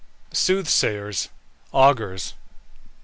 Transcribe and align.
SOOTHSAYERS 0.33 1.29
(AUGURS). 1.75 2.33